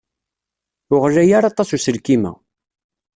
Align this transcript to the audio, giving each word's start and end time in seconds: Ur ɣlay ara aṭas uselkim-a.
Ur 0.93 0.97
ɣlay 1.07 1.29
ara 1.37 1.47
aṭas 1.51 1.69
uselkim-a. 1.75 2.31